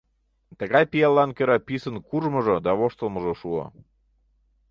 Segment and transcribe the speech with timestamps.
[0.59, 3.63] Тыгай пиаллан кӧра писын куржмыжо да воштылмыжо шуо.